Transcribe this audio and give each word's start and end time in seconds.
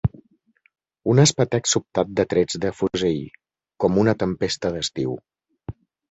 ...un 1.11 1.19
espetec 1.23 1.67
sobtat 1.73 2.15
de 2.19 2.23
trets 2.31 2.57
de 2.63 2.71
fusell, 2.77 3.19
com 3.83 3.99
una 4.05 4.15
tempesta 4.23 4.71
d'estiu 4.77 5.13